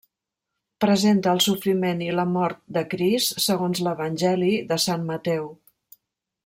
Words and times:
Presenta 0.85 1.33
el 1.37 1.41
sofriment 1.47 2.01
i 2.05 2.09
la 2.21 2.25
mort 2.37 2.59
de 2.79 2.83
Crist 2.95 3.39
segons 3.49 3.83
l'Evangeli 3.89 4.53
de 4.73 4.83
Sant 4.89 5.09
Mateu. 5.13 5.49